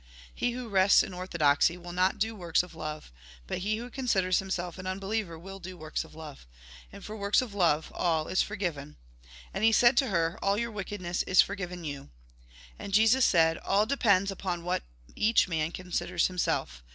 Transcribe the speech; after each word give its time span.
He 0.33 0.53
who 0.53 0.67
rests 0.67 1.03
in 1.03 1.13
orthodoxy 1.13 1.77
will 1.77 1.91
not 1.93 2.17
do 2.17 2.35
works 2.35 2.63
of 2.63 2.73
love, 2.73 3.11
but 3.45 3.59
he 3.59 3.77
who 3.77 3.91
considers 3.91 4.39
himself 4.39 4.79
an 4.79 4.87
un 4.87 4.97
believer 4.97 5.37
will 5.37 5.59
do 5.59 5.77
works 5.77 6.03
of 6.03 6.15
love. 6.15 6.47
And 6.91 7.05
for 7.05 7.15
works 7.15 7.39
of 7.39 7.53
love, 7.53 7.91
all 7.93 8.27
is 8.27 8.41
forgiven." 8.41 8.97
And 9.53 9.63
he 9.63 9.71
said 9.71 9.95
to 9.97 10.07
her:" 10.07 10.39
All 10.41 10.57
your 10.57 10.71
wickedness 10.71 11.21
is 11.27 11.39
forgiven 11.43 11.83
you." 11.83 12.09
And 12.79 12.95
Jesus 12.95 13.25
said:" 13.25 13.57
All 13.59 13.85
depends 13.85 14.31
upon 14.31 14.63
what 14.63 14.81
each 15.15 15.47
man 15.47 15.71
considers 15.71 16.25
him 16.25 16.39
self. 16.39 16.83